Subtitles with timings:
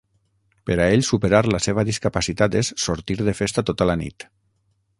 [0.69, 4.27] Per a ell, superar la seva discapacitat és sortir de festa tota la nit.